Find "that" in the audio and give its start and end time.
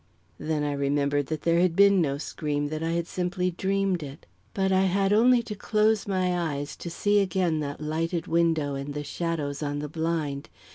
1.27-1.43, 2.69-2.81, 7.59-7.79